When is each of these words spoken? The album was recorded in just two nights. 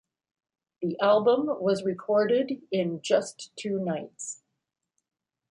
The 0.81 0.99
album 0.99 1.45
was 1.61 1.83
recorded 1.85 2.63
in 2.71 3.03
just 3.03 3.51
two 3.55 3.77
nights. 3.77 4.41